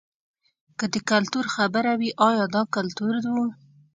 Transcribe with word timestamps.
که 0.77 0.85
د 0.93 0.95
کلتور 1.09 1.45
خبره 1.55 1.91
وي 1.99 2.09
ایا 2.27 2.45
دا 2.55 2.63
کلتور 2.75 3.13
و. 3.33 3.35